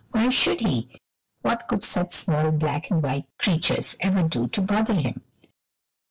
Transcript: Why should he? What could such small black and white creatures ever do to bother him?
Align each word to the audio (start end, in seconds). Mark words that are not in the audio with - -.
Why 0.09 0.29
should 0.29 0.61
he? 0.61 0.99
What 1.43 1.67
could 1.67 1.83
such 1.83 2.11
small 2.11 2.49
black 2.49 2.89
and 2.89 3.03
white 3.03 3.25
creatures 3.37 3.95
ever 3.99 4.23
do 4.27 4.47
to 4.47 4.59
bother 4.63 4.95
him? 4.95 5.21